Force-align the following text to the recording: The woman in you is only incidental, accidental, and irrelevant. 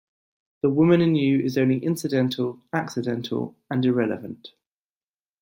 The 0.63 0.71
woman 0.71 0.99
in 0.99 1.13
you 1.13 1.39
is 1.41 1.59
only 1.59 1.77
incidental, 1.77 2.59
accidental, 2.73 3.55
and 3.69 3.85
irrelevant. 3.85 4.47